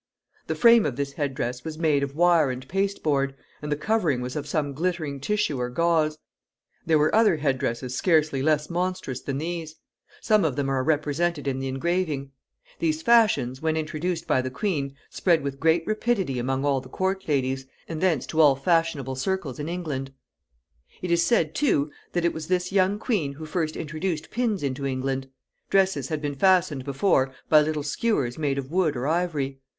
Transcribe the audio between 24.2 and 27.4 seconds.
pins into England. Dresses had been fastened before